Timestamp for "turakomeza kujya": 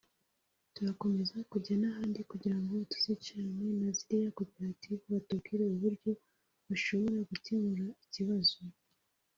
0.75-1.73